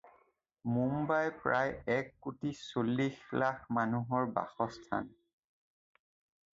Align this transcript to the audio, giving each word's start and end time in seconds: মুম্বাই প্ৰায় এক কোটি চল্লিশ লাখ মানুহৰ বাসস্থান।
মুম্বাই 0.77 1.27
প্ৰায় 1.43 1.97
এক 1.97 2.09
কোটি 2.27 2.55
চল্লিশ 2.63 3.21
লাখ 3.45 3.71
মানুহৰ 3.81 4.29
বাসস্থান। 4.41 5.15